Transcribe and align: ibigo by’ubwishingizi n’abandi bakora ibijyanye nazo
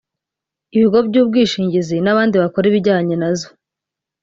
ibigo 0.75 0.97
by’ubwishingizi 1.07 1.95
n’abandi 2.01 2.35
bakora 2.41 2.65
ibijyanye 2.67 3.15
nazo 3.21 3.47